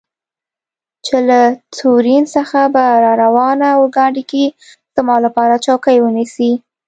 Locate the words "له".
1.27-1.39